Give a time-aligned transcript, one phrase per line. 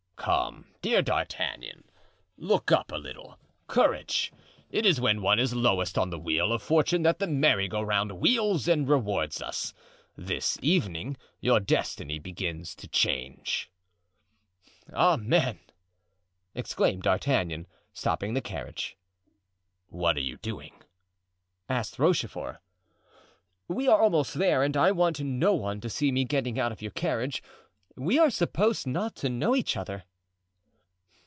[0.17, 1.83] "Come, dear D'Artagnan,
[2.37, 3.39] look up a little!
[3.65, 4.31] Courage!
[4.69, 7.81] It is when one is lowest on the wheel of fortune that the merry go
[7.81, 9.73] round wheels and rewards us.
[10.15, 13.71] This evening your destiny begins to change."
[14.93, 15.59] "Amen!"
[16.53, 18.95] exclaimed D'Artagnan, stopping the carriage.
[19.89, 20.83] "What are you doing?"
[21.67, 22.57] asked Rochefort.
[23.67, 26.83] "We are almost there and I want no one to see me getting out of
[26.83, 27.41] your carriage;
[27.95, 30.03] we are supposed not to know each other."